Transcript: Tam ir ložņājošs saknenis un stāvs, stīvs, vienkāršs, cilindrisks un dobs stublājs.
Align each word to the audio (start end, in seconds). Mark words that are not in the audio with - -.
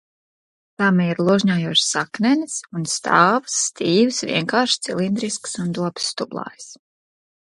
Tam 0.81 1.01
ir 1.03 1.19
ložņājošs 1.25 1.83
saknenis 1.97 2.55
un 2.79 2.87
stāvs, 2.93 3.57
stīvs, 3.69 4.21
vienkāršs, 4.31 4.79
cilindrisks 4.89 5.55
un 5.65 5.71
dobs 5.81 6.09
stublājs. 6.15 6.67